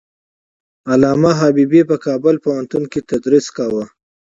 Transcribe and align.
علامه 0.91 1.31
حبيبي 1.39 1.81
په 1.89 1.95
کابل 2.05 2.35
پوهنتون 2.45 2.83
کې 2.91 2.99
تدریس 3.09 3.47
کاوه. 3.57 3.83